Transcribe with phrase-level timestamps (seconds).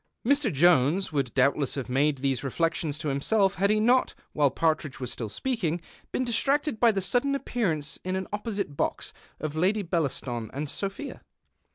[0.25, 0.51] Mr.
[0.51, 5.11] Jones would doubtless have made these reflections to himself had he not, while Partridge was
[5.11, 5.79] still speaking,
[6.11, 11.21] been distracted by the sudden appearance in an opposite box of Lady Bcllaston and Sophia.